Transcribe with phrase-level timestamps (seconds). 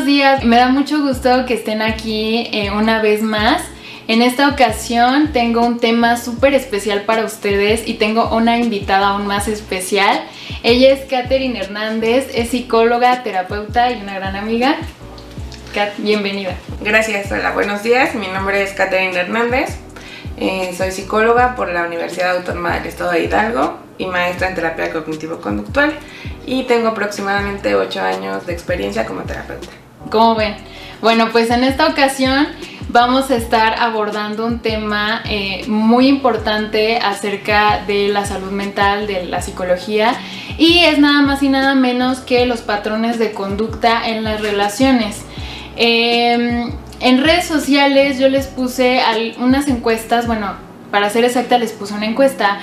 [0.00, 0.44] Buenos días.
[0.44, 3.62] Me da mucho gusto que estén aquí eh, una vez más.
[4.08, 9.26] En esta ocasión tengo un tema súper especial para ustedes y tengo una invitada aún
[9.26, 10.22] más especial.
[10.62, 14.76] Ella es Katherine Hernández, es psicóloga, terapeuta y una gran amiga.
[15.74, 16.54] Kat, bienvenida.
[16.80, 18.14] Gracias, hola, buenos días.
[18.14, 19.76] Mi nombre es Katherine Hernández.
[20.38, 24.90] Eh, soy psicóloga por la Universidad Autónoma del Estado de Hidalgo y maestra en terapia
[24.94, 25.92] cognitivo-conductual
[26.46, 29.68] y tengo aproximadamente 8 años de experiencia como terapeuta.
[30.08, 30.56] ¿Cómo ven?
[31.02, 32.48] Bueno, pues en esta ocasión
[32.88, 39.24] vamos a estar abordando un tema eh, muy importante acerca de la salud mental, de
[39.24, 40.14] la psicología
[40.58, 45.22] y es nada más y nada menos que los patrones de conducta en las relaciones.
[45.76, 49.00] Em, en redes sociales yo les puse
[49.38, 50.54] unas encuestas, bueno,
[50.90, 52.58] para ser exacta les puse una encuesta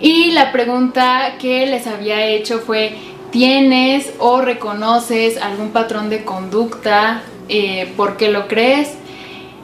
[0.00, 2.96] y la pregunta que les había hecho fue,
[3.30, 7.22] ¿tienes o reconoces algún patrón de conducta?
[7.48, 8.94] Eh, ¿Por qué lo crees?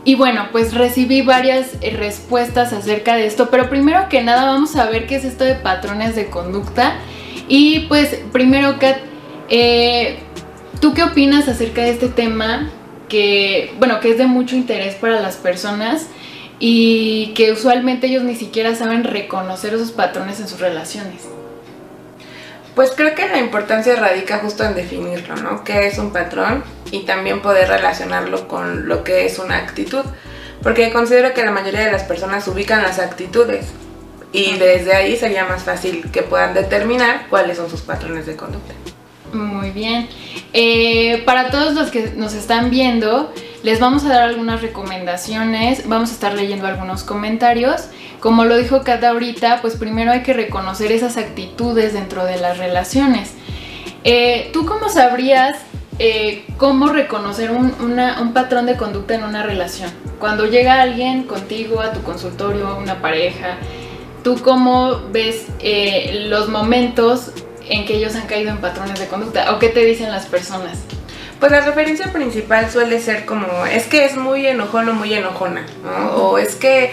[0.05, 4.77] Y bueno, pues recibí varias eh, respuestas acerca de esto, pero primero que nada vamos
[4.77, 6.97] a ver qué es esto de patrones de conducta.
[7.49, 8.99] Y pues primero, Kat,
[9.49, 10.19] eh,
[10.81, 12.71] ¿tú qué opinas acerca de este tema?
[13.09, 16.09] que, bueno, que es de mucho interés para las personas
[16.59, 21.23] y que usualmente ellos ni siquiera saben reconocer esos patrones en sus relaciones.
[22.75, 25.63] Pues creo que la importancia radica justo en definirlo, ¿no?
[25.63, 26.65] ¿Qué es un patrón?
[26.91, 30.05] Y también poder relacionarlo con lo que es una actitud.
[30.63, 33.67] Porque considero que la mayoría de las personas ubican las actitudes
[34.33, 38.75] y desde ahí sería más fácil que puedan determinar cuáles son sus patrones de conducta.
[39.33, 40.09] Muy bien.
[40.53, 43.33] Eh, para todos los que nos están viendo,
[43.65, 47.89] les vamos a dar algunas recomendaciones, vamos a estar leyendo algunos comentarios.
[48.21, 52.59] Como lo dijo Kata ahorita, pues primero hay que reconocer esas actitudes dentro de las
[52.59, 53.33] relaciones.
[54.05, 55.57] Eh, ¿Tú cómo sabrías
[55.99, 59.91] eh, cómo reconocer un, patrón de conducta en una relación?
[60.19, 63.57] Cuando llega alguien contigo a tu consultorio, una pareja,
[64.23, 65.47] ¿tú cómo ves
[66.29, 67.31] los momentos
[67.67, 69.55] en que ellos han caído en patrones de conducta?
[69.55, 70.81] ¿O qué te dicen las personas?
[71.41, 75.67] Pues la referencia principal suele ser como, es que es muy enojón o muy enojona,
[76.17, 76.93] o es que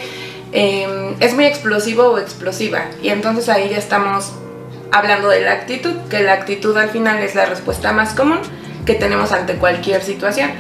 [0.51, 2.85] em, es muy explosivo o explosiva.
[3.01, 4.33] Y entonces ahí ya estamos
[4.91, 8.39] hablando de la actitud, que la actitud al final es la respuesta más común
[8.85, 10.51] que tenemos ante cualquier situación.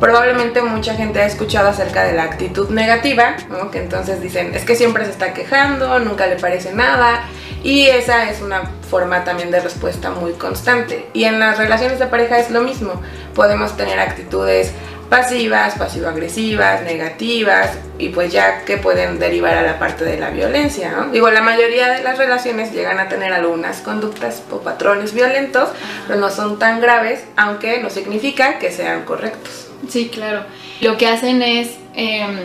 [0.00, 3.36] Probablemente mucha gente ha escuchado acerca de la actitud negativa,
[3.72, 7.22] que entonces dicen, es que siempre se está quejando, nunca le parece nada,
[7.66, 11.08] y esa es una forma también de respuesta muy constante.
[11.12, 13.02] Y en las relaciones de pareja es lo mismo.
[13.34, 14.70] Podemos tener actitudes
[15.10, 21.08] pasivas, pasivo-agresivas, negativas y pues ya que pueden derivar a la parte de la violencia.
[21.10, 25.70] Digo, la mayoría de las relaciones llegan a tener algunas conductas o patrones violentos,
[26.06, 29.70] pero no son tan graves, aunque no significa que sean correctos.
[29.88, 30.44] Sí, claro.
[30.80, 32.38] Lo que hacen es em,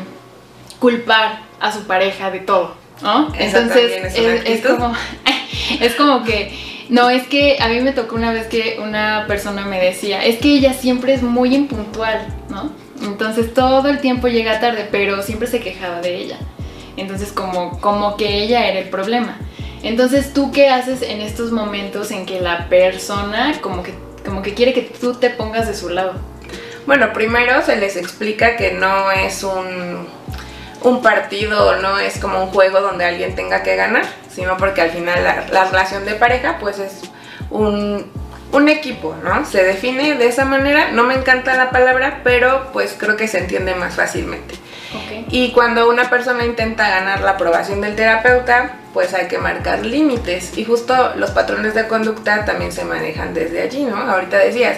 [0.79, 2.80] culpar a su pareja de todo.
[3.01, 3.31] ¿No?
[3.37, 4.93] Entonces es, como,
[5.79, 6.57] es como que,
[6.89, 10.39] no, es que a mí me tocó una vez que una persona me decía, es
[10.39, 12.71] que ella siempre es muy impuntual, ¿no?
[13.01, 16.37] Entonces todo el tiempo llega tarde, pero siempre se quejaba de ella.
[16.97, 19.39] Entonces como, como que ella era el problema.
[19.83, 24.53] Entonces, ¿tú qué haces en estos momentos en que la persona como que, como que
[24.53, 26.13] quiere que tú te pongas de su lado?
[26.85, 30.07] Bueno, primero se les explica que no es un
[30.81, 34.91] un partido no es como un juego donde alguien tenga que ganar, sino porque al
[34.91, 37.01] final la, relación de pareja pues es
[37.49, 38.09] un,
[38.67, 39.45] equipo, ¿no?
[39.45, 43.39] Se define de esa manera, no me encanta la palabra, pero pues creo que se
[43.39, 44.55] entiende más fácilmente.
[45.29, 50.57] Y cuando una persona intenta ganar la aprobación del terapeuta, pues hay que marcar límites.
[50.57, 53.97] Y justo los patrones de conducta también se manejan desde allí, ¿no?
[53.97, 54.77] Ahorita decías,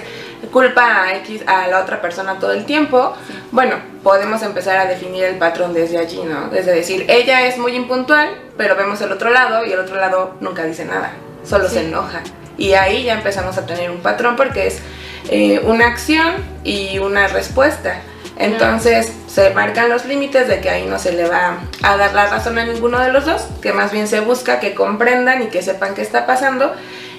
[0.51, 3.13] culpa a X a la otra persona todo el tiempo,
[3.51, 6.49] bueno, podemos empezar a definir el patrón desde allí, ¿no?
[6.49, 10.35] Desde decir, ella es muy impuntual, pero vemos el otro lado y el otro lado
[10.39, 11.13] nunca dice nada,
[11.43, 12.21] solo se enoja.
[12.57, 14.79] Y ahí ya empezamos a tener un patrón porque es
[15.29, 18.01] eh, una acción y una respuesta.
[18.37, 22.27] Entonces se marcan los límites de que ahí no se le va a dar la
[22.27, 25.61] razón a ninguno de los dos, que más bien se busca que comprendan y que
[25.61, 26.73] sepan qué está pasando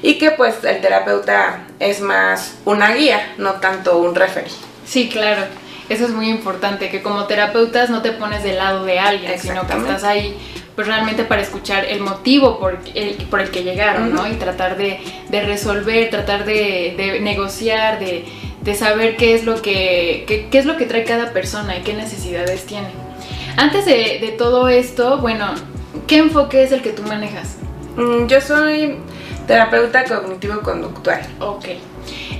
[0.05, 4.51] y que pues el terapeuta es más una guía, no tanto un referee.
[4.85, 5.45] Sí, claro.
[5.89, 9.67] Eso es muy importante, que como terapeutas no te pones del lado de alguien, sino
[9.67, 10.37] que estás ahí
[10.75, 14.29] pues realmente para escuchar el motivo por el, por el que llegaron, ¿no?
[14.31, 18.27] Y tratar de, de resolver, tratar de, de negociar, de,
[18.61, 21.81] de, saber qué es, lo que, qué, qué es lo que trae cada persona y
[21.81, 22.89] qué necesidades tiene.
[23.57, 25.55] Antes de, de todo esto, bueno,
[26.07, 27.57] ¿qué enfoque es el que tú manejas?
[27.97, 28.99] Mm, yo soy
[29.47, 31.21] terapeuta cognitivo-conductual.
[31.41, 31.67] Ok.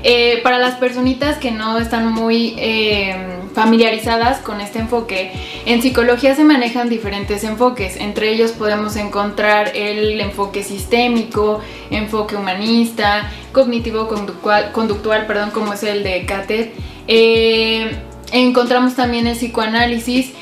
[0.03, 3.17] Eh, para las personitas que no están muy eh,
[3.55, 5.33] familiarizadas con este enfoque,
[5.65, 7.97] en psicología se manejan diferentes enfoques.
[7.97, 11.61] Entre ellos podemos encontrar el enfoque sistémico,
[11.91, 16.75] enfoque humanista, cognitivo-conductual, conductual, perdón, como es el de Catet.
[17.09, 17.97] Eh,
[18.33, 20.33] encontramos también el psicoanálisis.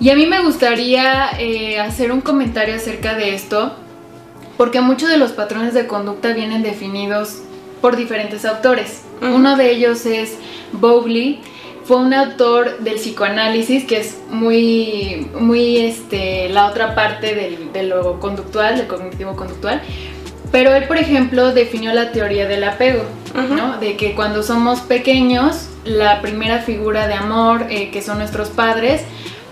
[0.00, 1.30] Y a mí me gustaría
[1.82, 3.76] hacer un comentario acerca de esto,
[4.56, 7.40] porque muchos de los patrones de conducta vienen definidos
[7.80, 9.02] por diferentes autores.
[9.20, 10.36] Uno de ellos es
[10.72, 11.40] Bowley,
[11.84, 17.82] fue un autor del psicoanálisis que es muy, muy este, la otra parte del, de
[17.82, 19.82] lo conductual, del cognitivo conductual.
[20.50, 23.02] Pero él, por ejemplo, definió la teoría del apego,
[23.34, 23.78] ¿no?
[23.78, 29.02] De que cuando somos pequeños, la primera figura de amor, eh, que son nuestros padres,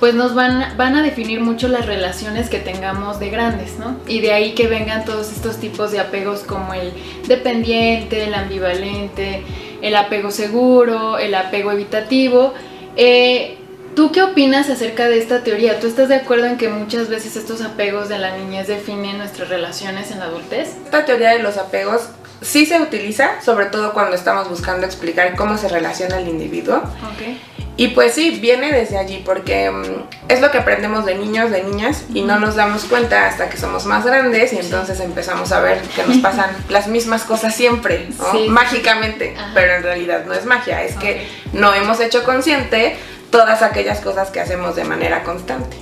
[0.03, 4.01] pues nos van, van a definir mucho las relaciones que tengamos de grandes, ¿no?
[4.09, 6.93] Y de ahí que vengan todos estos tipos de apegos como el
[7.29, 9.45] dependiente, el ambivalente,
[9.81, 12.53] el apego seguro, el apego evitativo.
[12.97, 13.59] Eh,
[13.95, 15.79] ¿Tú qué opinas acerca de esta teoría?
[15.79, 19.51] ¿Tú estás de acuerdo en que muchas veces estos apegos de la niñez definen nuestras
[19.51, 20.71] relaciones en la adultez?
[20.85, 22.09] Esta teoría de los apegos
[22.43, 26.83] sí se utiliza, sobre todo cuando estamos buscando explicar cómo se relaciona el individuo.
[27.15, 27.41] Okay.
[27.77, 29.83] Y pues sí, viene desde allí, porque um,
[30.29, 33.57] es lo que aprendemos de niños, de niñas, y no nos damos cuenta hasta que
[33.57, 38.09] somos más grandes y entonces empezamos a ver que nos pasan las mismas cosas siempre,
[38.19, 38.33] ¿no?
[38.33, 38.49] sí.
[38.51, 39.53] mágicamente, Ajá.
[39.55, 41.15] pero en realidad no es magia, es okay.
[41.15, 42.97] que no hemos hecho consciente
[43.31, 45.77] todas aquellas cosas que hacemos de manera constante.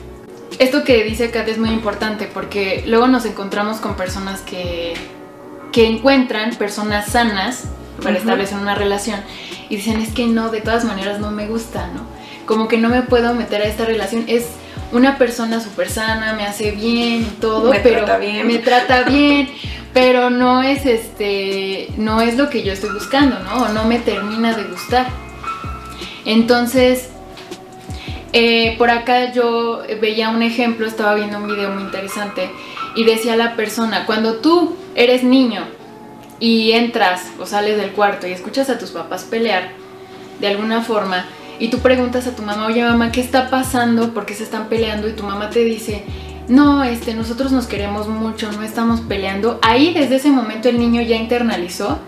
[0.60, 4.94] Esto que dice Kat es muy importante porque luego nos encontramos con personas que,
[5.72, 7.64] que encuentran personas sanas
[7.98, 8.18] para uh -huh.
[8.18, 9.20] establecer una relación
[9.68, 12.02] y dicen es que no, de todas maneras no me gusta, ¿no?
[12.44, 14.46] Como que no me puedo meter a esta relación, es
[14.92, 18.46] una persona súper sana, me hace bien y todo, me pero trata bien.
[18.46, 19.48] me trata bien,
[19.94, 23.64] pero no es este, no es lo que yo estoy buscando, ¿no?
[23.64, 25.06] O no me termina de gustar.
[26.24, 27.10] Entonces,
[28.32, 32.50] eh, por acá yo veía un ejemplo, estaba viendo un video muy interesante
[32.94, 35.62] y decía la persona, cuando tú eres niño
[36.38, 39.72] y entras o sales del cuarto y escuchas a tus papás pelear
[40.40, 41.26] de alguna forma
[41.58, 44.14] y tú preguntas a tu mamá, oye mamá, ¿qué está pasando?
[44.14, 45.08] ¿Por qué se están peleando?
[45.08, 46.04] Y tu mamá te dice,
[46.48, 49.58] no, este, nosotros nos queremos mucho, no estamos peleando.
[49.62, 51.98] Ahí desde ese momento el niño ya internalizó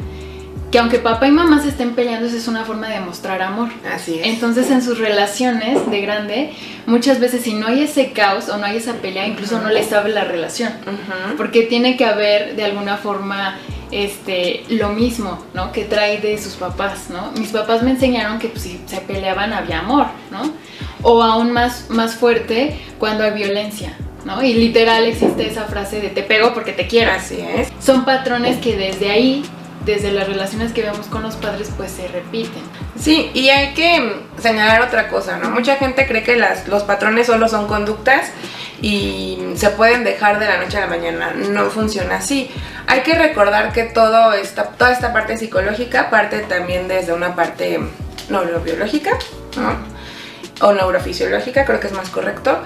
[0.72, 3.68] que aunque papá y mamá se estén peleando, esa es una forma de mostrar amor.
[3.94, 4.26] Así es.
[4.26, 6.52] Entonces en sus relaciones de grande,
[6.86, 9.64] muchas veces si no hay ese caos o no hay esa pelea, incluso uh -huh.
[9.64, 10.72] no les sabe la relación.
[10.86, 11.36] Uh -huh.
[11.36, 13.58] Porque tiene que haber de alguna forma
[13.90, 15.72] este, lo mismo, ¿no?
[15.72, 17.32] Que trae de sus papás, ¿no?
[17.38, 20.54] Mis papás me enseñaron que pues, si se peleaban había amor, ¿no?
[21.02, 24.42] O aún más, más fuerte cuando hay violencia, ¿no?
[24.42, 27.12] Y literal existe esa frase de te pego porque te quiero.
[27.12, 27.68] Así es.
[27.78, 29.44] Son patrones que desde ahí,
[29.84, 32.62] desde las relaciones que vemos con los padres, pues se repiten.
[32.98, 35.50] Sí, y hay que señalar otra cosa, ¿no?
[35.50, 36.36] Mucha gente cree que
[36.66, 38.30] los patrones solo son conductas
[38.80, 41.32] y se pueden dejar de la noche a la mañana.
[41.32, 42.50] No funciona así.
[42.86, 47.80] Hay que recordar que todo esta, toda esta parte psicológica parte también desde una parte
[48.28, 49.18] neurobiológica,
[49.56, 49.92] ¿no?
[50.66, 52.60] O neurofisiológica, creo que es más correcto.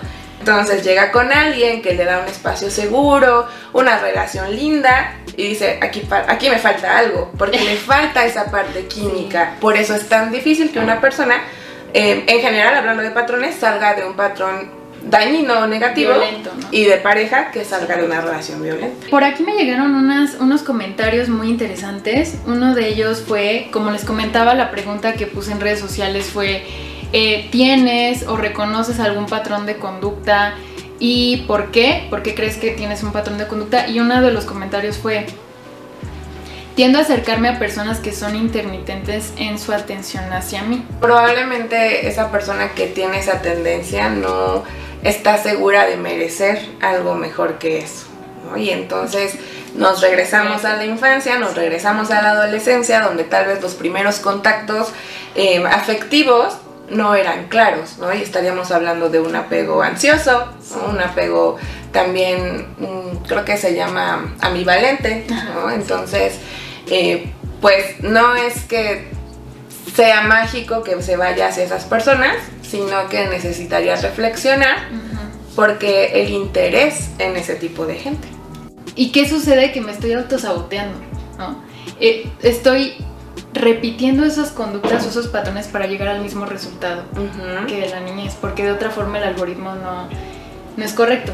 [0.47, 5.81] Entonces llega con alguien que le da un espacio seguro, una relación linda y dice,
[5.83, 9.57] aquí, aquí me falta algo, porque le falta esa parte química.
[9.61, 11.35] Por eso es tan difícil que una persona,
[11.93, 14.71] eh, en general hablando de patrones, salga de un patrón
[15.03, 16.69] dañino o negativo Violento, ¿no?
[16.71, 19.09] y de pareja que salga de una relación violenta.
[19.11, 22.37] Por aquí me llegaron unas, unos comentarios muy interesantes.
[22.47, 26.65] Uno de ellos fue, como les comentaba, la pregunta que puse en redes sociales fue,
[27.13, 30.55] eh, ¿tienes o reconoces algún patrón de conducta?
[30.99, 32.07] ¿Y por qué?
[32.11, 33.89] ¿Por qué crees que tienes un patrón de conducta?
[33.89, 35.27] Y uno de los comentarios fue,
[36.75, 40.85] tiendo a acercarme a personas que son intermitentes en su atención hacia mí.
[41.01, 44.65] Probablemente esa persona que tiene esa tendencia no
[45.03, 48.07] está segura de merecer algo mejor que eso.
[48.57, 49.35] Y entonces
[49.75, 54.21] nos regresamos a la infancia, nos regresamos a la adolescencia, donde tal vez los primeros
[54.21, 54.93] contactos
[55.35, 56.57] eh, afectivos
[56.91, 58.13] no eran claros, ¿no?
[58.13, 60.49] Y estaríamos hablando de un apego ansioso,
[60.89, 61.57] un apego
[61.93, 65.71] también, mm, creo que se llama ambivalente, ¿no?
[65.71, 66.39] Entonces,
[66.89, 69.09] eh, pues no es que
[69.95, 74.77] sea mágico que se vaya hacia esas personas, sino que necesitarías reflexionar
[75.55, 78.29] porque el interés en ese tipo de gente.
[78.95, 79.73] ¿Y qué sucede?
[79.73, 80.99] Que me estoy autosaboteando,
[81.39, 81.63] ¿no?
[81.99, 82.95] Eh, estoy
[83.53, 87.05] repitiendo esas conductas o esos patrones para llegar al mismo resultado
[87.67, 90.09] que de la niñez, porque de otra forma el algoritmo no,
[90.77, 91.33] no es correcto.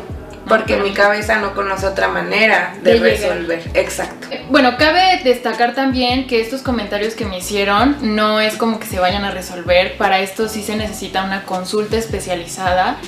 [0.49, 3.63] Porque mi cabeza no conoce otra manera de, resolver.
[3.75, 4.27] Exacto.
[4.31, 8.87] Eh, bueno, cabe destacar también que estos comentarios que me hicieron no es como que
[8.87, 9.97] se vayan a resolver.
[9.97, 12.99] Para esto sí se necesita una consulta especializada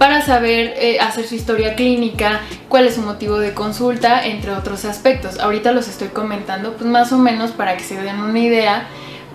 [0.00, 2.40] para saber eh, hacer su historia clínica,
[2.70, 5.38] cuál es su motivo de consulta, entre otros aspectos.
[5.38, 8.86] Ahorita los estoy comentando pues más o menos para que se den una idea,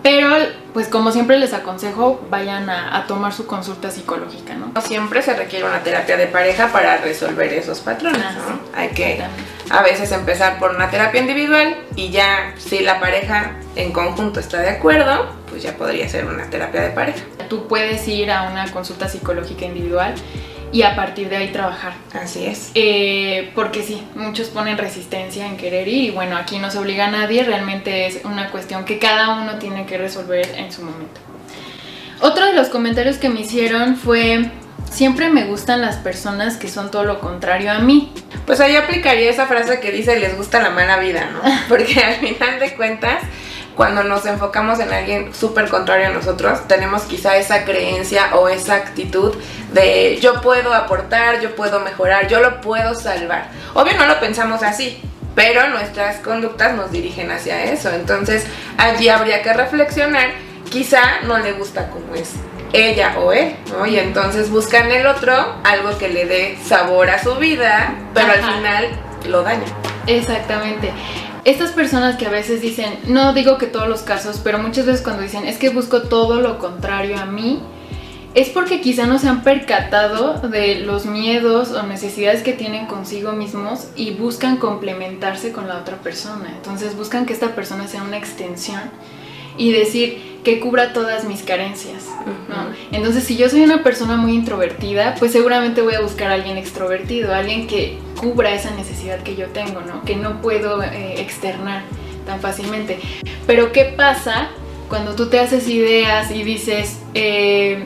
[0.01, 0.35] pero
[0.73, 4.81] pues como siempre les aconsejo vayan a, tomar su consulta psicológica, ¿no?
[4.81, 8.59] Siempre se requiere una terapia de pareja para resolver esos patrones, ah, ¿no?
[8.75, 9.21] Hay que
[9.69, 14.63] a veces empezar por una terapia individual y ya si la pareja en conjunto está
[14.63, 17.19] de acuerdo, pues ya podría ser una terapia de pareja.
[17.49, 20.15] Tú puedes ir a una consulta psicológica individual
[20.71, 21.93] y a partir de ahí trabajar.
[22.13, 22.71] Así es.
[22.75, 27.07] Eh, porque sí, muchos ponen resistencia en querer ir y bueno, aquí no se obliga
[27.07, 31.21] a nadie, realmente es una cuestión que cada uno tiene que resolver en su momento.
[32.21, 34.49] Otro de los comentarios que me hicieron fue,
[34.89, 38.11] siempre me gustan las personas que son todo lo contrario a mí.
[38.45, 41.41] Pues ahí aplicaría esa frase que dice les gusta la mala vida, ¿no?
[41.69, 43.21] Porque al final de cuentas
[43.75, 48.75] cuando nos enfocamos en alguien súper contrario a nosotros, tenemos quizá esa creencia o esa
[48.75, 49.35] actitud
[49.73, 53.49] de yo puedo aportar, yo puedo mejorar, yo lo puedo salvar.
[53.73, 55.01] Obvio no lo pensamos así,
[55.35, 57.89] pero nuestras conductas nos dirigen hacia eso.
[57.89, 58.45] Entonces
[58.77, 60.29] allí habría que reflexionar,
[60.69, 62.31] quizá no le gusta como es
[62.71, 63.85] ella o él, ¿no?
[63.85, 68.31] Y entonces buscan en el otro algo que le dé sabor a su vida, pero
[68.31, 68.87] al final
[69.27, 69.65] lo daña.
[70.07, 70.91] Exactamente
[71.45, 75.01] estas personas que a veces dicen, no digo que todos los casos, pero muchas veces
[75.01, 77.61] cuando dicen es que busco todo lo contrario a mí,
[78.33, 83.31] es porque quizá no se han percatado de los miedos o necesidades que tienen consigo
[83.31, 86.51] mismos y buscan complementarse con la otra persona.
[86.53, 88.81] Entonces buscan que esta persona sea una extensión
[89.55, 92.05] y decir que cubra todas mis carencias,
[92.91, 96.57] Entonces, si yo soy una persona muy introvertida, pues seguramente voy a buscar a alguien
[96.57, 100.03] extrovertido, alguien que cubra esa necesidad que yo tengo, ¿no?
[100.03, 101.83] Que no puedo eh, externar
[102.25, 102.99] tan fácilmente.
[103.45, 104.49] Pero, ¿qué pasa
[104.89, 107.85] cuando tú te haces ideas y dices, eh,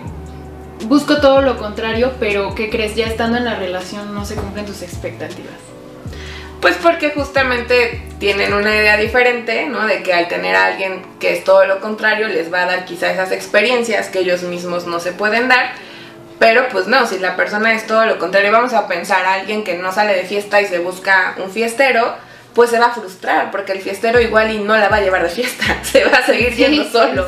[0.85, 2.95] busco todo lo contrario, pero ¿qué crees?
[2.95, 5.53] Ya estando en la relación no se cumplen tus expectativas.
[6.61, 9.87] Pues porque justamente tienen una idea diferente, ¿no?
[9.87, 12.85] De que al tener a alguien que es todo lo contrario, les va a dar
[12.85, 15.71] quizá esas experiencias que ellos mismos no se pueden dar.
[16.39, 19.65] Pero pues no, si la persona es todo lo contrario, vamos a pensar a alguien
[19.65, 22.15] que no sale de fiesta y se busca un fiestero,
[22.53, 25.23] pues se va a frustrar, porque el fiestero igual y no la va a llevar
[25.23, 27.27] de fiesta, se va a seguir siendo solo.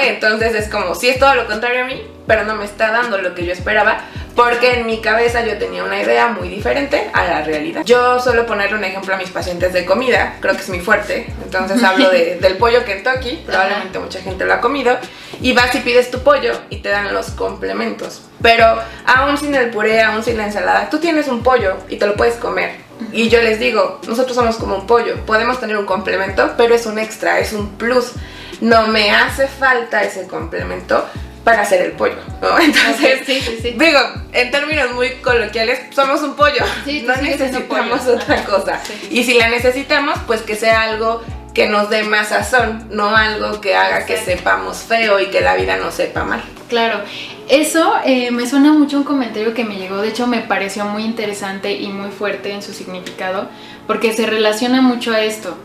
[0.00, 3.18] Entonces es como, si es todo lo contrario a mí, pero no me está dando
[3.18, 3.98] lo que yo esperaba,
[4.34, 7.82] porque en mi cabeza yo tenía una idea muy diferente a la realidad.
[7.84, 11.26] Yo suelo ponerle un ejemplo a mis pacientes de comida, creo que es muy fuerte,
[11.44, 14.96] entonces hablo del pollo Kentucky, probablemente mucha gente lo ha comido,
[15.40, 18.22] y vas y pides tu pollo y te dan los complementos.
[18.40, 22.06] Pero aún sin el puré, aún sin la ensalada, tú tienes un pollo y te
[22.06, 22.91] lo puedes comer.
[23.12, 26.86] Y yo les digo, nosotros somos como un pollo, podemos tener un complemento, pero es
[26.86, 28.12] un extra, es un plus.
[28.60, 31.04] No me hace falta ese complemento,
[31.44, 32.58] para hacer el pollo, ¿no?
[32.60, 33.26] Entonces,
[33.62, 33.98] digo,
[34.32, 36.64] en términos muy coloquiales, somos un pollo,
[37.04, 38.80] no necesitamos otra cosa.
[39.10, 41.22] Y si la necesitamos, pues que sea algo
[41.54, 45.54] que nos dé más sazón, no algo que haga que sepamos feo y que la
[45.54, 46.42] vida nos sepa mal.
[46.68, 47.00] Claro,
[47.48, 51.04] eso eh, me suena mucho un comentario que me llegó, de hecho me pareció muy
[51.04, 53.48] interesante y muy fuerte en su significado,
[53.86, 55.56] porque se relaciona mucho a esto,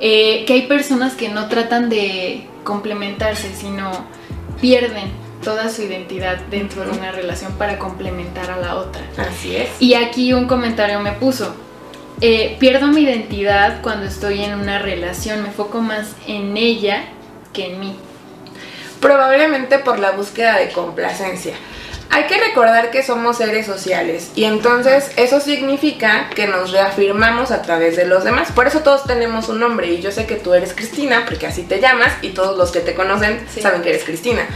[0.00, 3.90] eh, que hay personas que no tratan de complementarse, sino
[4.60, 5.10] pierden
[5.42, 9.02] toda su identidad dentro de una relación para complementar a la otra.
[9.16, 9.68] Así es.
[9.80, 11.54] Y aquí un comentario me puso,
[12.24, 17.02] eh, pierdo mi identidad cuando estoy en una relación, me foco más en ella
[17.52, 17.96] que en mí.
[19.00, 21.54] Probablemente por la búsqueda de complacencia.
[22.10, 27.62] Hay que recordar que somos seres sociales y entonces eso significa que nos reafirmamos a
[27.62, 28.52] través de los demás.
[28.52, 31.62] Por eso todos tenemos un nombre y yo sé que tú eres Cristina porque así
[31.62, 34.46] te llamas y todos los que te conocen saben que eres Cristina.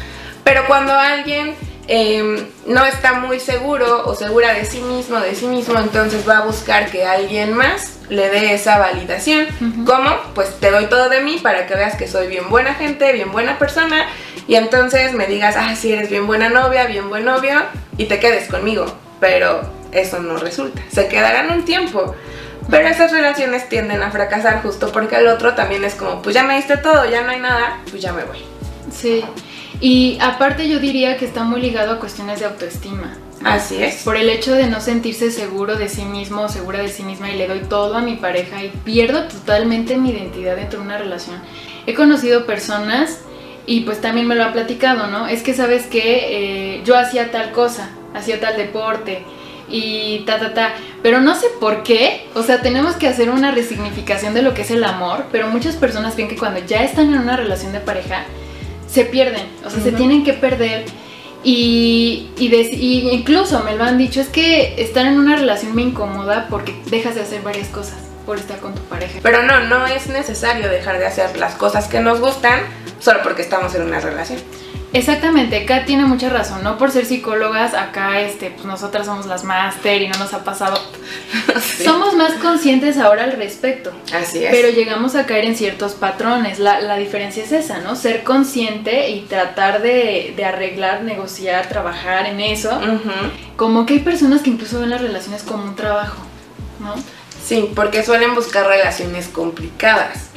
[0.44, 1.56] Pero cuando alguien
[1.88, 6.38] em, no está muy seguro o segura de sí mismo, de sí mismo, entonces va
[6.38, 9.46] a buscar que alguien más le dé esa validación.
[9.86, 10.10] ¿Cómo?
[10.34, 13.32] Pues te doy todo de mí para que veas que soy bien buena gente, bien
[13.32, 14.06] buena persona
[14.48, 17.62] y entonces me digas, ah, sí, eres bien buena novia, bien buen novio
[17.96, 18.86] y te quedes conmigo.
[19.20, 19.62] Pero
[19.92, 20.82] eso no resulta.
[20.92, 22.14] Se quedarán un tiempo.
[22.70, 26.42] Pero esas relaciones tienden a fracasar justo porque el otro también es como, pues ya
[26.42, 28.38] me diste todo, ya no hay nada, pues ya me voy.
[28.92, 29.24] Sí.
[29.80, 33.16] Y aparte yo diría que está muy ligado a cuestiones de autoestima.
[33.44, 34.02] Así es.
[34.02, 37.36] Por el hecho de no sentirse seguro de sí mismo, segura de sí misma y
[37.36, 41.36] le doy todo a mi pareja y pierdo totalmente mi identidad dentro de una relación.
[41.86, 43.20] He conocido personas
[43.66, 45.28] y pues también me lo ha platicado, ¿no?
[45.28, 49.22] Es que sabes que eh, yo hacía tal cosa, hacía tal deporte
[49.68, 50.74] y ta, ta, ta.
[51.02, 54.62] Pero no sé por qué, o sea, tenemos que hacer una resignificación de lo que
[54.62, 57.80] es el amor, pero muchas personas creen que cuando ya están en una relación de
[57.80, 58.24] pareja,
[58.96, 60.86] se pierden, o sea, se tienen que perder.
[61.44, 66.46] Y, y, incluso me lo han dicho, es que estar en una relación me incomoda
[66.48, 69.20] porque dejas de hacer varias cosas por estar con tu pareja.
[69.22, 72.60] Pero no, no es necesario dejar de hacer las cosas que nos gustan
[72.98, 74.38] solo porque estamos en una relación.
[74.96, 79.44] Exactamente, Kat tiene mucha razón, no por ser psicólogas, acá este, pues nosotras somos las
[79.44, 80.80] máster y no nos ha pasado.
[81.84, 83.92] Somos más conscientes ahora al respecto.
[84.14, 84.50] Así es.
[84.50, 86.58] Pero llegamos a caer en ciertos patrones.
[86.58, 87.94] La, diferencia es esa, ¿no?
[87.94, 92.80] Ser consciente y tratar de, arreglar, negociar, trabajar en eso.
[93.56, 96.22] Como que hay personas que incluso ven las relaciones como un trabajo,
[96.80, 96.94] ¿no?
[97.44, 100.30] Sí, porque suelen buscar relaciones complicadas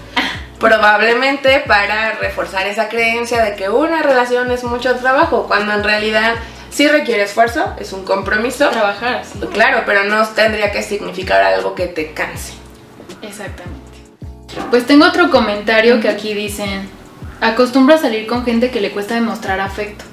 [0.60, 6.36] probablemente para reforzar esa creencia de que una relación es mucho trabajo, cuando en realidad
[6.70, 8.70] sí requiere esfuerzo, es un compromiso.
[8.70, 9.40] Trabajar, sí.
[9.52, 12.54] Claro, pero no tendría que significar algo que te canse.
[13.22, 13.80] Exactamente.
[14.70, 16.90] Pues tengo otro comentario que aquí dicen,
[17.42, 20.06] acostumbra a salir con gente que le cuesta demostrar afecto.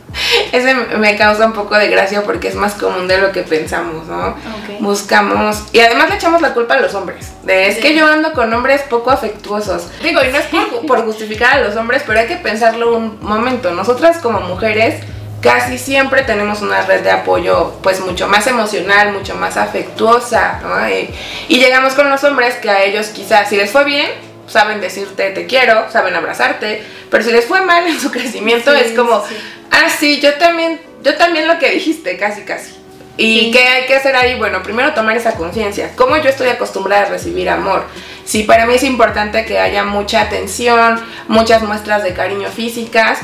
[0.53, 4.07] Ese me causa un poco de gracia porque es más común de lo que pensamos,
[4.07, 4.35] ¿no?
[4.81, 8.33] Buscamos, y además le echamos la culpa a los hombres, de es que yo ando
[8.33, 9.89] con hombres poco afectuosos.
[10.03, 10.47] Digo, y no es
[10.87, 13.71] por, justificar a los hombres, pero hay que pensarlo un momento.
[13.73, 15.03] Nosotras como mujeres
[15.43, 20.89] casi siempre tenemos una red de apoyo pues mucho más emocional, mucho más afectuosa, ¿no?
[20.89, 21.09] y,
[21.49, 24.11] llegamos con los hombres que a ellos quizás si les fue bien,
[24.49, 28.93] saben decirte te quiero, saben abrazarte, pero si les fue mal en su crecimiento es
[28.93, 29.23] como,
[29.71, 32.75] ah, sí, yo también, yo también lo que dijiste, casi, casi.
[33.19, 34.39] ¿Y qué hay que hacer ahí?
[34.39, 35.93] Bueno, primero tomar esa conciencia.
[35.97, 37.85] ¿Cómo yo estoy acostumbrada a recibir amor?
[38.27, 43.21] Si para mí es importante que haya mucha atención, muchas muestras de cariño físicas,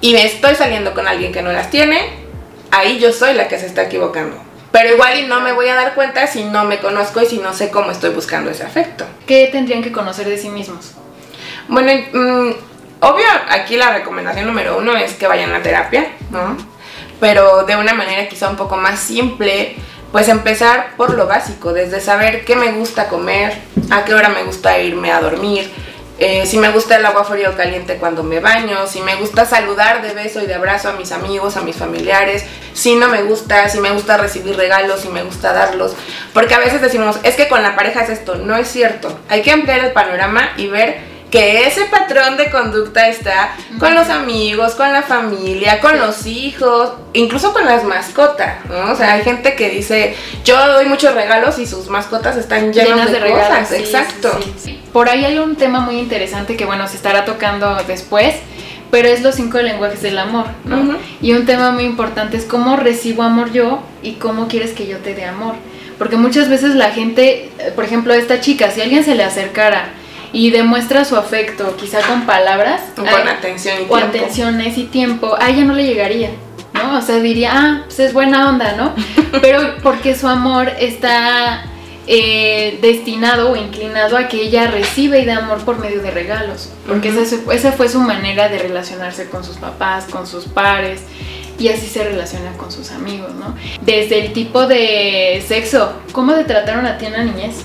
[0.00, 2.00] y me estoy saliendo con alguien que no las tiene,
[2.70, 4.47] ahí yo soy la que se está equivocando.
[4.70, 7.38] Pero igual y no me voy a dar cuenta si no me conozco y si
[7.38, 9.06] no sé cómo estoy buscando ese afecto.
[9.26, 10.92] ¿Qué tendrían que conocer de sí mismos?
[11.68, 12.50] Bueno, mm,
[13.00, 16.56] obvio, aquí la recomendación número uno es que vayan a terapia, ¿no?
[17.20, 19.76] Pero de una manera quizá un poco más simple,
[20.12, 23.58] pues empezar por lo básico, desde saber qué me gusta comer,
[23.90, 25.70] a qué hora me gusta irme a dormir,
[26.18, 29.46] eh, si me gusta el agua fría o caliente cuando me baño, si me gusta
[29.46, 33.22] saludar de beso y de abrazo a mis amigos, a mis familiares, si no me
[33.22, 35.94] gusta, si me gusta recibir regalos, si me gusta darlos,
[36.32, 39.42] porque a veces decimos, es que con la pareja es esto, no es cierto, hay
[39.42, 44.74] que ampliar el panorama y ver que ese patrón de conducta está con los amigos,
[44.74, 48.92] con la familia, con los hijos, incluso con las mascotas, ¿no?
[48.92, 50.14] O sea, hay gente que dice,
[50.44, 53.72] yo doy muchos regalos y sus mascotas están llenas, de, regalos.
[53.72, 54.30] Exacto.
[54.92, 58.34] Por ahí hay un tema muy interesante que, bueno, se estará tocando después,
[58.90, 60.96] pero es los cinco lenguajes del amor, ¿no?
[61.20, 64.98] Y un tema muy importante es cómo recibo amor yo y cómo quieres que yo
[64.98, 65.56] te dé amor.
[65.98, 69.90] Porque muchas veces la gente, por ejemplo, esta chica, si alguien se le acercara,
[70.32, 72.82] y demuestra su afecto, quizá con palabras.
[72.94, 73.94] Con atención y tiempo.
[73.94, 76.30] O atenciones y tiempo, a ella no le llegaría,
[76.74, 76.98] ¿no?
[76.98, 78.94] O sea, diría, ah, pues es buena onda, ¿no?
[79.40, 81.64] Pero porque su amor está
[82.06, 86.70] eh, destinado o inclinado a que ella reciba y dé amor por medio de regalos.
[86.86, 91.02] Porque esa, esa fue su manera de relacionarse con sus papás, con sus pares
[91.58, 93.54] y así se relaciona con sus amigos, ¿no?
[93.82, 97.64] Desde el tipo de sexo, ¿cómo te trataron a ti en la niñez?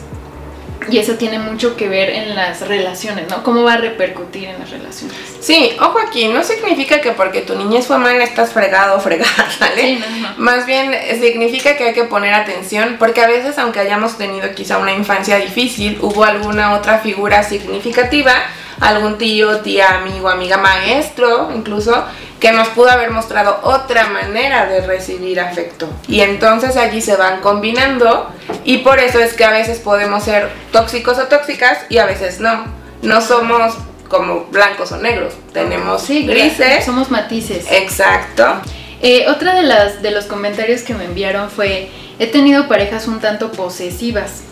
[0.89, 3.43] Y eso tiene mucho que ver en las relaciones, ¿no?
[3.43, 5.15] ¿Cómo va a repercutir en las relaciones?
[5.39, 9.48] Sí, ojo aquí, no significa que porque tu niñez fue mal estás fregado o fregada,
[9.60, 9.82] ¿vale?
[9.82, 10.04] Sí,
[10.38, 14.78] Más bien significa que hay que poner atención porque a veces aunque hayamos tenido quizá
[14.78, 18.34] una infancia difícil, hubo alguna otra figura significativa,
[18.79, 22.05] algún tío, tía, amigo, amiga, maestro, incluso,
[22.39, 25.88] que nos pudo haber mostrado otra manera de recibir afecto.
[26.07, 28.29] Y entonces allí se van combinando
[28.63, 32.39] y por eso es que a veces podemos ser tóxicos o tóxicas y a veces
[32.39, 32.65] no.
[33.01, 33.75] No somos
[34.07, 36.86] como blancos o negros, tenemos sí, grises.
[36.86, 37.65] Somos matices.
[37.69, 38.62] Exacto.
[39.01, 43.19] Eh, otra de, las, de los comentarios que me enviaron fue, he tenido parejas un
[43.19, 44.43] tanto posesivas.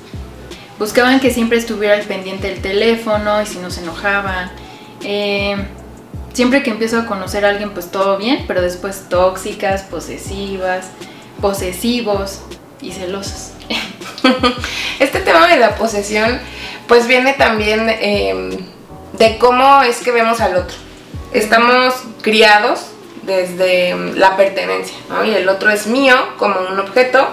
[0.81, 4.51] Buscaban que siempre estuviera al pendiente del teléfono y si no se enojaban.
[5.03, 5.55] Eh,
[6.33, 10.87] siempre que empiezo a conocer a alguien, pues todo bien, pero después tóxicas, posesivas,
[11.39, 12.39] posesivos
[12.81, 13.51] y celosos.
[14.99, 16.39] este tema de la posesión,
[16.87, 18.49] pues viene también em,
[19.19, 20.77] de cómo es que vemos al otro.
[21.31, 22.87] Estamos criados
[23.21, 25.23] desde la pertenencia, ¿no?
[25.25, 27.27] Y el otro es mío como un objeto.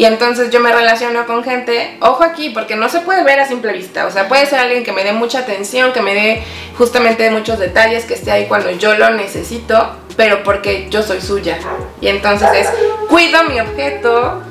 [0.00, 3.46] Y entonces yo me relaciono con gente, ojo aquí, porque no se puede ver a
[3.46, 4.06] simple vista.
[4.06, 6.42] O sea, puede ser alguien que me dé mucha atención, que me dé
[6.78, 11.58] justamente muchos detalles, que esté ahí cuando yo lo necesito, pero porque yo soy suya.
[12.00, 12.68] Y entonces es,
[13.10, 14.42] cuido mi objeto,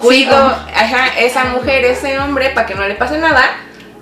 [0.00, 3.50] cuido ajá, esa mujer, ese hombre, para que no le pase nada,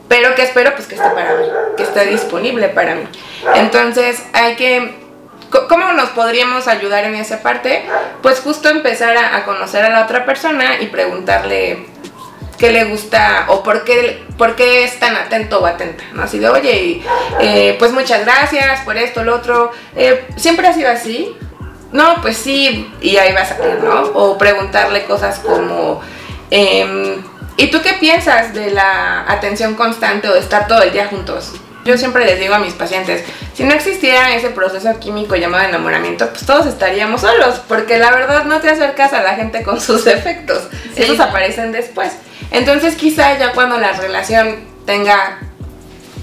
[0.07, 3.09] pero que espero pues que esté para mí, que esté disponible para mí.
[3.57, 5.04] Entonces hay que
[5.51, 7.85] ¿Cómo nos podríamos ayudar en esa parte?
[8.23, 11.87] Pues justo empezar a, conocer a la otra persona y preguntarle
[12.59, 16.23] qué le gusta o por qué, por qué es tan atento o atenta, ¿no?
[16.23, 17.03] Así de, oye,
[17.41, 19.73] eh, pues muchas gracias por esto, lo otro.
[19.97, 21.37] Eh, ¿Siempre ha sido así?
[21.93, 24.03] No, pues sí, y ahí vas a ver, ¿no?
[24.15, 26.01] O preguntarle cosas como,
[26.51, 27.23] em,
[27.57, 31.53] ¿y tú qué piensas de la atención constante o de estar todo el día juntos?
[31.85, 36.29] Yo siempre les digo a mis pacientes, si no existiera ese proceso químico llamado enamoramiento,
[36.31, 40.05] pues todos estaríamos solos, porque la verdad no te acercas a la gente con sus
[40.05, 42.13] defectos, esos aparecen después.
[42.51, 45.41] Entonces quizá ya cuando la relación tenga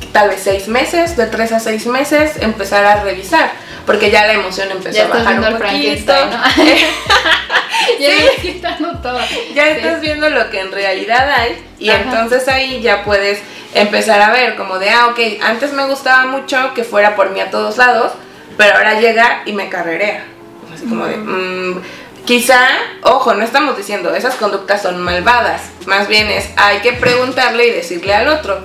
[0.08, 3.52] tal vez seis meses, de tres a seis meses, empezar a revisar,
[3.86, 6.14] porque ya la emoción empezó a bajar un poquito.
[6.14, 6.32] ¿no?
[8.00, 9.20] ya quitando todo.
[9.54, 13.40] Ya estás viendo lo que en realidad hay y entonces ahí ya puedes
[13.74, 17.40] empezar a ver como de, ah, ok, antes me gustaba mucho que fuera por mí
[17.40, 18.12] a todos lados,
[18.58, 20.26] pero ahora llega y me carrerea.
[20.74, 21.82] Así como de, mm,
[22.26, 22.68] quizá,
[23.04, 27.72] ojo, no estamos diciendo, esas conductas son malvadas, más bien es, hay que preguntarle y
[27.72, 28.62] decirle al otro,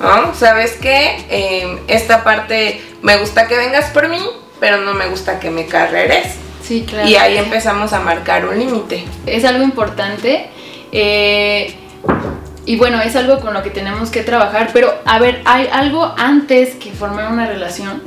[0.00, 0.34] ¿no?
[0.34, 1.24] ¿Sabes qué?
[1.28, 4.20] Em, esta parte me gusta que vengas por mí,
[4.60, 6.34] pero no me gusta que me carreres.
[6.62, 7.08] Sí, claro.
[7.08, 9.04] Y ahí empezamos a marcar un límite.
[9.26, 10.50] Es algo importante.
[10.92, 11.74] Eh,
[12.66, 16.14] y bueno, es algo con lo que tenemos que trabajar, pero a ver, hay algo
[16.18, 18.02] antes que formar una relación.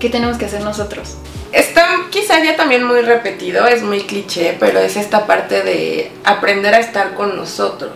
[0.00, 1.16] ¿Qué tenemos que hacer nosotros?
[1.52, 6.74] Está quizá ya también muy repetido, es muy cliché, pero es esta parte de aprender
[6.74, 7.92] a estar con nosotros.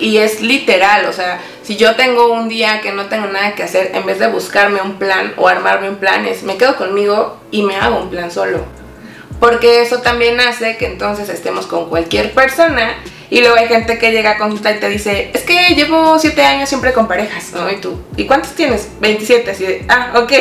[0.00, 3.62] Y es literal, o sea, si yo tengo un día que no tengo nada que
[3.62, 7.38] hacer, en vez de buscarme un plan o armarme un plan, es me quedo conmigo
[7.50, 8.64] y me hago un plan solo.
[9.40, 12.96] Porque eso también hace que entonces estemos con cualquier persona
[13.28, 16.44] y luego hay gente que llega a consulta y te dice, es que llevo siete
[16.44, 17.68] años siempre con parejas, ¿no?
[17.68, 18.88] Y tú, ¿y cuántos tienes?
[19.00, 20.32] 27, así de, ah, ok.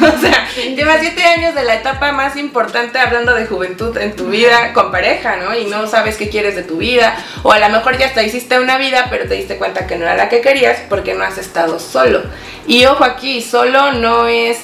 [0.14, 4.26] o sea, llevas siete años de la etapa más importante hablando de juventud en tu
[4.26, 5.56] vida con pareja, ¿no?
[5.56, 7.16] Y no sabes qué quieres de tu vida.
[7.42, 10.04] O a lo mejor ya hasta hiciste una vida, pero te diste cuenta que no
[10.04, 12.22] era la que querías porque no has estado solo.
[12.68, 14.58] Y ojo aquí, solo no es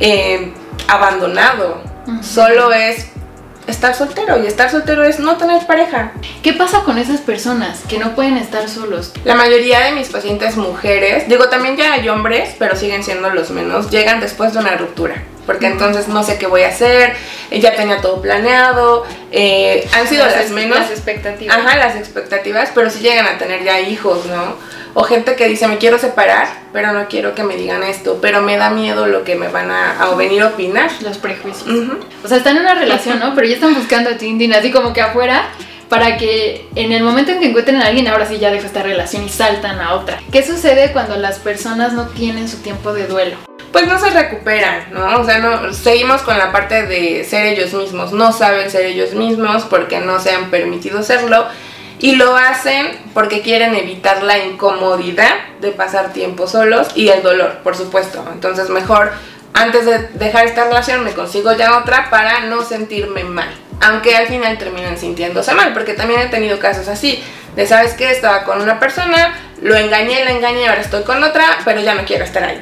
[0.00, 0.50] eh,
[0.88, 1.80] abandonado,
[2.22, 3.06] solo es
[3.66, 6.12] estar soltero y estar soltero es no tener pareja.
[6.42, 9.12] ¿Qué pasa con esas personas que no pueden estar solos?
[9.24, 13.50] La mayoría de mis pacientes mujeres, digo también ya hay hombres, pero siguen siendo los
[13.50, 15.22] menos, llegan después de una ruptura.
[15.50, 17.12] Porque entonces no sé qué voy a hacer,
[17.50, 20.78] ya tenía todo planeado, eh, han sido las, menos.
[20.78, 21.56] Las expectativas.
[21.56, 24.54] Ajá, las expectativas, pero sí llegan a tener ya hijos, ¿no?
[24.94, 28.42] O gente que dice, me quiero separar, pero no quiero que me digan esto, pero
[28.42, 30.88] me da miedo lo que me van a, venir a opinar.
[31.02, 31.68] Los prejuicios.
[32.22, 33.34] O sea, están en una relación, ¿no?
[33.34, 35.48] Pero ya están buscando a Tindin así como que afuera
[35.88, 38.84] para que en el momento en que encuentren a alguien, ahora sí ya dejo esta
[38.84, 40.20] relación y saltan a otra.
[40.30, 43.49] ¿Qué sucede cuando las personas no tienen su tiempo de duelo?
[43.72, 45.20] Pues no se recuperan, ¿no?
[45.20, 48.12] O sea, no, seguimos con la parte de ser ellos mismos.
[48.12, 51.46] No saben ser ellos mismos porque no se han permitido serlo
[52.00, 57.58] y lo hacen porque quieren evitar la incomodidad de pasar tiempo solos y el dolor,
[57.62, 58.24] por supuesto.
[58.32, 59.12] Entonces mejor
[59.52, 63.48] antes de dejar esta relación me consigo ya otra para no sentirme mal.
[63.82, 67.22] Aunque al final terminan sintiéndose mal, porque también he tenido casos así.
[67.56, 68.10] De, ¿sabes qué?
[68.10, 72.04] Estaba con una persona, lo engañé, la engañé, ahora estoy con otra, pero ya no
[72.04, 72.60] quiero estar ahí.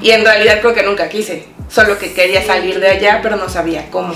[0.00, 1.46] Y en realidad creo que nunca quise.
[1.68, 4.14] Solo que quería salir de allá, pero no sabía cómo.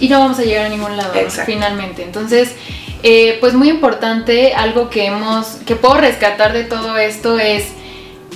[0.00, 1.12] Y no vamos a llegar a ningún lado,
[1.46, 2.02] finalmente.
[2.02, 2.54] Entonces,
[3.02, 7.66] eh, pues muy importante, algo que hemos, que puedo rescatar de todo esto es,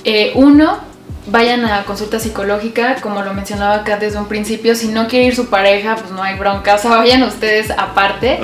[0.03, 0.79] eh, uno,
[1.27, 5.35] vayan a consulta psicológica, como lo mencionaba acá desde un principio, si no quiere ir
[5.35, 8.39] su pareja, pues no hay bronca, o sea, vayan ustedes aparte,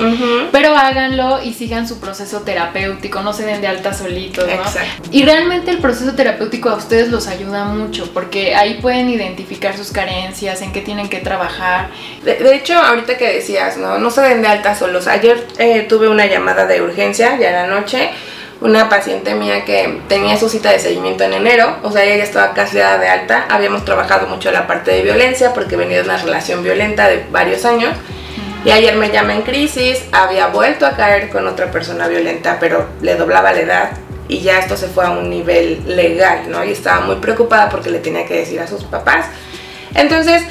[0.52, 4.52] pero háganlo y sigan su proceso terapéutico, no se den de alta solitos, ¿no?
[4.52, 5.08] Exacto.
[5.10, 9.90] Y realmente el proceso terapéutico a ustedes los ayuda mucho, porque ahí pueden identificar sus
[9.90, 11.88] carencias, en qué tienen que trabajar.
[12.24, 13.98] De, de hecho, ahorita que decías, ¿no?
[13.98, 15.06] No se den de alta solos.
[15.06, 18.10] Ayer eh, tuve una llamada de urgencia, ya en la noche,
[18.60, 22.24] una paciente mía que tenía su cita de seguimiento en enero, o sea, ella ya
[22.24, 23.46] estaba casi dada de alta.
[23.48, 27.64] Habíamos trabajado mucho la parte de violencia porque venía de una relación violenta de varios
[27.64, 27.94] años.
[28.64, 32.88] Y ayer me llama en crisis, había vuelto a caer con otra persona violenta, pero
[33.02, 33.90] le doblaba la edad
[34.26, 36.64] y ya esto se fue a un nivel legal, ¿no?
[36.64, 39.26] Y estaba muy preocupada porque le tenía que decir a sus papás.
[39.94, 40.42] Entonces,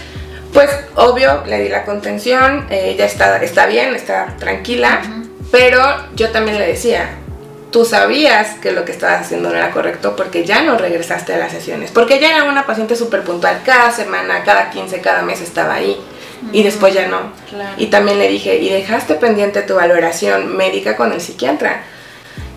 [0.54, 5.02] pues obvio, le di la contención, eh, ella está, está bien, está tranquila,
[5.52, 5.82] pero
[6.16, 7.18] yo también le decía,
[7.74, 11.38] tú sabías que lo que estabas haciendo no era correcto porque ya no regresaste a
[11.38, 15.42] las sesiones, porque ella era una paciente súper puntual, cada semana, cada 15, cada mes
[15.42, 16.00] estaba ahí.
[16.52, 17.32] Y después ya no.
[17.50, 17.74] Claro.
[17.78, 21.84] Y también le dije, y dejaste pendiente tu valoración médica con el psiquiatra.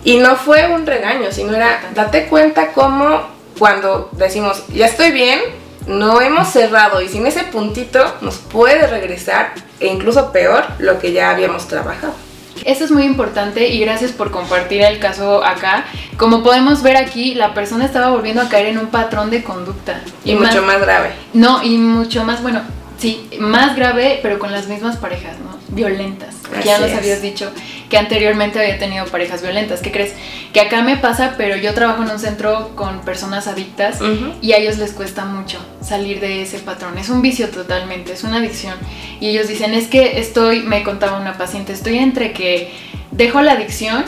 [0.03, 3.21] Y no fue un regaño, sino era, date cuenta cómo
[3.57, 5.39] cuando decimos, ya estoy bien,
[5.87, 11.13] no hemos cerrado y sin ese puntito nos puede regresar e incluso peor lo que
[11.13, 12.26] ya habíamos trabajado.
[12.67, 15.85] Eso es muy importante y gracias por compartir el caso acá.
[16.17, 20.01] Como podemos ver aquí, la persona estaba volviendo a caer en un patrón de conducta.
[20.25, 21.13] Y, mucho más grave.
[21.31, 22.61] No, y mucho más, bueno,
[22.97, 25.57] sí, más grave, pero con las mismas parejas, ¿no?
[25.69, 26.35] Violentas.
[26.63, 27.51] Ya nos habías dicho
[27.89, 29.81] que anteriormente había tenido parejas violentas.
[29.81, 30.13] ¿Qué crees?
[30.53, 33.99] Que acá me pasa, pero yo trabajo en un centro con personas adictas
[34.41, 36.97] y a ellos les cuesta mucho salir de ese patrón.
[36.97, 38.75] Es un vicio totalmente, es una adicción.
[39.19, 42.71] Y ellos dicen, es que estoy, me contaba una paciente, estoy entre que
[43.11, 44.03] dejo la adicción,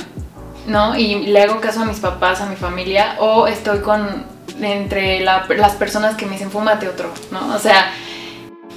[0.68, 0.98] ¿no?
[0.98, 4.26] Y le hago caso a mis papás, a mi familia, o estoy con,
[4.62, 7.54] entre la- las personas que me dicen, fúmate otro, ¿no?
[7.56, 7.92] O sea,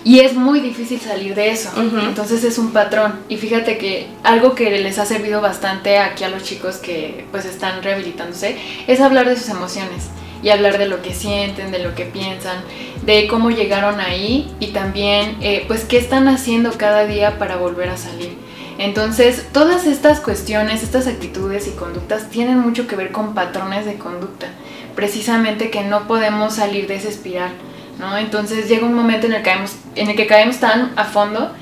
[0.05, 1.71] y es muy difícil salir de eso.
[1.77, 3.21] Entonces es un patrón.
[3.29, 7.45] Y fíjate que algo que les ha servido bastante aquí a los chicos que pues
[7.45, 10.09] están rehabilitándose es hablar de sus emociones
[10.43, 12.59] y hablar de lo que sienten, de lo que piensan,
[13.05, 17.89] de cómo llegaron ahí y también eh, pues qué están haciendo cada día para volver
[17.89, 18.37] a salir.
[18.79, 23.95] Entonces, todas estas cuestiones, estas actitudes y conductas tienen mucho que ver con patrones de
[23.95, 24.49] conducta,
[24.97, 27.53] precisamente que no podemos salir de esa espiral,
[27.99, 28.17] ¿no?
[28.17, 31.53] Entonces llega un momento en el, que caemos, en el que caemos tan a fondo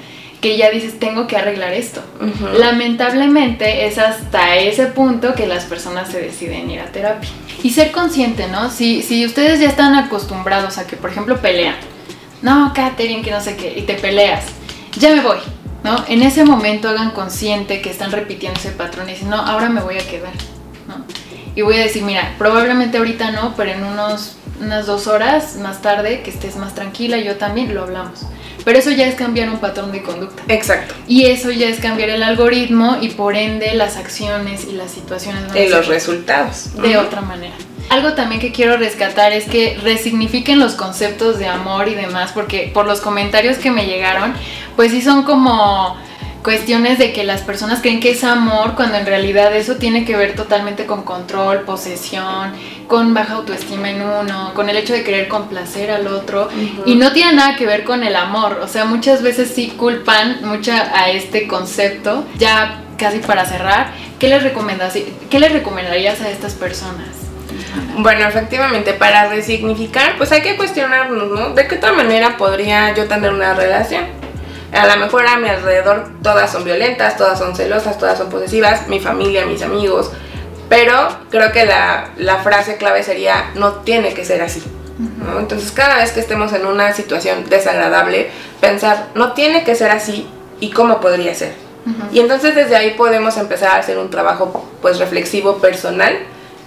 [0.41, 2.03] que ya dices, tengo que arreglar esto.
[2.59, 7.29] Lamentablemente es hasta ese punto que las personas se deciden ir a terapia.
[7.63, 8.71] Y ser consciente, ¿no?
[8.71, 11.75] Si, si ustedes ya están acostumbrados a que, por ejemplo, pelean,
[12.41, 14.45] no, Katherine, que no sé qué, y te peleas,
[14.99, 15.39] ya me voy,
[15.85, 16.05] ¿no?
[16.09, 19.83] En ese momento hagan consciente que están repitiendo ese patrón y dicen, no, ahora me
[19.83, 20.33] voy a quedar,
[20.89, 21.05] ¿no?
[21.55, 25.83] Y voy a decir, mira, probablemente ahorita no, pero en unos, unas dos horas más
[25.83, 28.21] tarde, que estés más tranquila, yo también, lo hablamos.
[28.65, 30.43] Pero eso ya es cambiar un patrón de conducta.
[30.49, 30.95] Exacto.
[31.09, 35.49] Y eso ya es cambiar el algoritmo y por ende las acciones y las situaciones
[35.49, 36.77] van Y los resultados.
[36.81, 37.55] de otra manera.
[37.89, 42.71] Algo también que quiero rescatar es que resignifiquen los conceptos de amor y demás, porque
[42.73, 44.35] por los comentarios que me llegaron,
[44.77, 45.97] pues sí son como
[46.43, 50.17] cuestiones de que las personas creen que es amor cuando en realidad eso tiene que
[50.17, 52.53] ver totalmente con control, posesión,
[52.87, 56.49] con baja autoestima en uno, con el hecho de querer complacer al otro
[56.87, 60.41] y no tiene nada que ver con el amor, o sea, muchas veces sí culpan
[60.43, 62.25] mucho a este concepto.
[62.39, 64.95] Ya casi para cerrar, ¿qué les recomendas,
[65.31, 67.09] qué les recomendarías a estas personas?
[67.97, 71.51] Bueno, efectivamente, para resignificar, pues hay que cuestionarnos, ¿no?
[71.55, 74.20] ¿De qué otra manera podría yo tener una relación?
[74.73, 78.89] A lo mejor a mi alrededor todas son violentas, todas son celosas, todas son posesivas,
[78.89, 80.11] mi familia, mis amigos,
[80.69, 84.63] pero creo que la, la frase clave sería, no tiene que ser así.
[84.99, 85.41] ¿no?
[85.41, 88.31] Entonces cada vez que estemos en una situación desagradable,
[88.61, 90.29] pensar, no tiene que ser así
[90.61, 91.55] y cómo podría ser.
[92.13, 96.15] Y entonces desde ahí podemos empezar a hacer un trabajo pues reflexivo personal.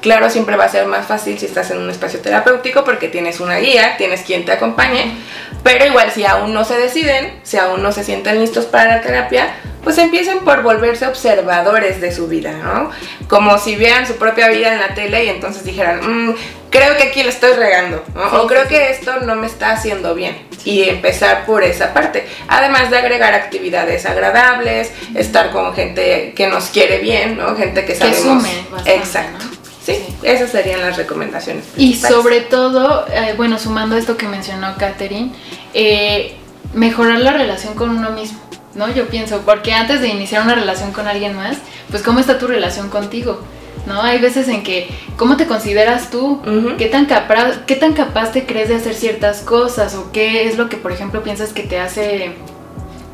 [0.04, 3.40] Claro, siempre va a ser más fácil si estás en un espacio terapéutico porque tienes
[3.40, 5.16] una guía, tienes quien te acompañe,
[5.64, 9.02] pero igual si aún no se deciden, si aún no se sienten listos para la
[9.02, 12.92] terapia, pues empiecen por volverse observadores de su vida, ¿no?
[13.30, 16.36] Como si vieran su propia vida en la tele y entonces dijeran, "Mm,
[16.70, 18.30] creo que aquí le estoy regando, ¿no?
[18.30, 20.38] Sí, o creo sí, que esto no me está haciendo bien.
[20.66, 22.26] Y empezar por esa parte.
[22.50, 27.56] Además de agregar actividades agradables, estar con gente que nos quiere bien, ¿no?
[27.56, 28.20] Gente que sabemos.
[28.22, 29.46] sume bastante, Exacto.
[29.46, 29.63] ¿no?
[29.86, 31.66] Sí, esas serían las recomendaciones.
[31.76, 35.32] Y sobre todo, eh, bueno, sumando esto que mencionó Katherine,
[35.74, 36.36] eh,
[36.74, 38.40] mejorar la relación con uno mismo,
[38.76, 38.90] ¿no?
[38.94, 41.58] Yo pienso, porque antes de iniciar una relación con alguien más,
[41.90, 43.42] pues cómo está tu relación contigo,
[43.86, 44.02] ¿no?
[44.02, 46.42] Hay veces en que, ¿cómo te consideras tú?
[46.78, 49.96] ¿Qué tan, capaz, ¿Qué tan capaz te crees de hacer ciertas cosas?
[49.96, 52.32] ¿O qué es lo que, por ejemplo, piensas que te hace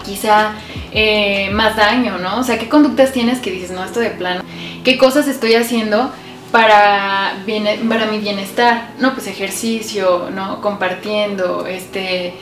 [0.05, 0.53] quizá
[0.91, 2.39] eh, más daño, ¿no?
[2.39, 4.43] O sea, ¿qué conductas tienes que dices, no, esto de plano?
[4.83, 6.11] ¿Qué cosas estoy haciendo
[6.51, 7.33] para,
[7.89, 8.91] para mi bienestar?
[8.99, 10.61] No, pues ejercicio, ¿no?
[10.61, 12.33] Compartiendo, este...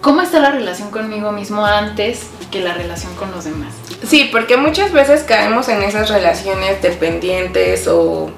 [0.00, 3.72] ¿Cómo está la relación conmigo mismo antes que la relación con los demás?
[4.04, 8.32] Sí, porque muchas veces caemos en esas relaciones dependientes o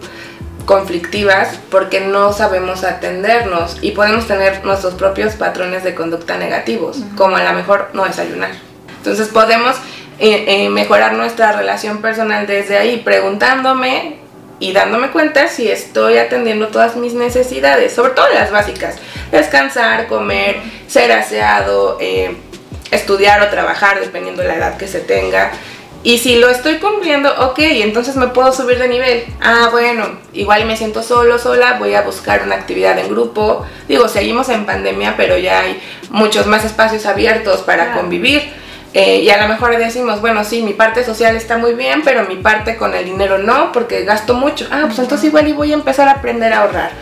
[0.66, 7.37] conflictivas porque no sabemos atendernos y podemos tener nuestros propios patrones de conducta negativos, como
[7.37, 8.50] a lo mejor no desayunar.
[8.98, 9.77] Entonces podemos
[10.18, 14.23] eh, eh, mejorar nuestra relación personal desde ahí, preguntándome
[14.64, 18.96] y dándome cuenta si estoy atendiendo todas mis necesidades, sobre todo las básicas,
[19.31, 22.35] descansar, comer, ser aseado, eh,
[22.90, 25.53] estudiar o trabajar, dependiendo de la edad que se tenga.
[26.03, 29.24] Y si lo estoy cumpliendo, ok, entonces me puedo subir de nivel.
[29.42, 33.66] Ah, bueno, igual me siento solo, sola, voy a buscar una actividad en grupo.
[33.87, 38.63] Digo, seguimos en pandemia, pero ya hay muchos más espacios abiertos para convivir.
[38.94, 42.28] Eh, y a lo mejor decimos, bueno, sí, mi parte social está muy bien, pero
[42.28, 44.68] mi parte con el dinero no, porque gasto mucho.
[44.70, 46.92] Ah, pues entonces igual y voy a empezar a aprender a ahorrar.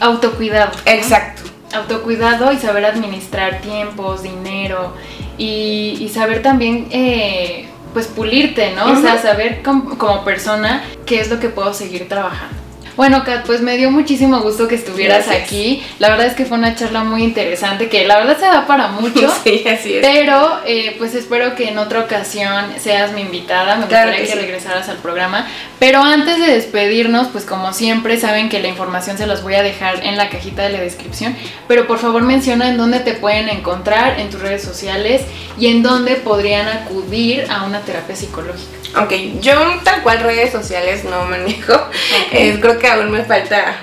[0.00, 0.70] Autocuidado.
[0.86, 0.92] ¿no?
[0.92, 1.42] Exacto.
[1.74, 4.94] autocuidado y saber administrar tiempos, dinero
[5.36, 8.92] y, y saber también eh, pues pulirte, ¿no?
[8.92, 12.54] O sea, saber com- como persona qué es lo que puedo seguir trabajando.
[12.96, 15.44] Bueno, Kat, pues me dio muchísimo gusto que estuvieras Gracias.
[15.46, 15.84] aquí.
[15.98, 18.88] La verdad es que fue una charla muy interesante que la verdad se da para
[18.88, 19.32] mucho.
[19.44, 20.00] Sí, así es.
[20.06, 24.32] Pero eh, pues espero que en otra ocasión seas mi invitada, me Claro gustaría que
[24.32, 24.46] que, sí.
[24.46, 25.46] regresaras al programa.
[25.78, 29.62] Pero antes de despedirnos, pues como siempre saben que la información se las voy a
[29.62, 31.36] dejar en la cajita de la descripción,
[31.68, 35.22] pero por favor menciona en dónde te pueden encontrar en tus redes sociales
[35.58, 38.70] y en dónde podrían acudir a una terapia psicológica.
[38.98, 39.52] Ok, yo
[39.84, 41.74] tal cual redes sociales no manejo.
[42.32, 43.74] Eh, creo que aún me falta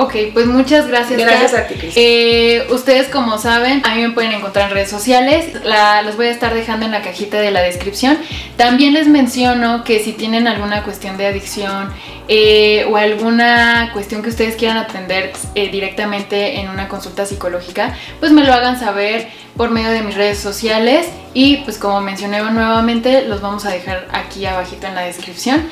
[0.00, 1.20] Ok, pues muchas gracias.
[1.20, 1.64] Gracias Kat.
[1.64, 1.92] a ti, Cris.
[1.94, 6.28] Eh, ustedes como saben, a mí me pueden encontrar en redes sociales, la, los voy
[6.28, 8.16] a estar dejando en la cajita de la descripción.
[8.56, 11.92] También les menciono que si tienen alguna cuestión de adicción
[12.28, 18.32] eh, o alguna cuestión que ustedes quieran atender eh, directamente en una consulta psicológica, pues
[18.32, 23.26] me lo hagan saber por medio de mis redes sociales y pues como mencioné nuevamente,
[23.26, 25.68] los vamos a dejar aquí abajito en la descripción.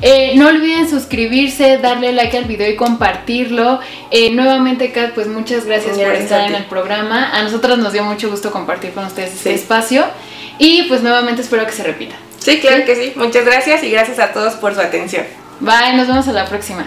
[0.00, 3.80] Eh, no olviden suscribirse, darle like al video y compartirlo.
[4.10, 7.36] Eh, nuevamente, Kat, pues muchas gracias, por estar en el programa.
[7.36, 10.04] A nosotros nos dio mucho gusto compartir con ustedes este espacio.
[10.58, 12.16] Y pues nuevamente espero que se repita.
[12.38, 13.12] Sí, claro que sí.
[13.16, 15.24] Muchas gracias y gracias a todos por su atención.
[15.60, 16.84] Bye, nos vemos a la próxima.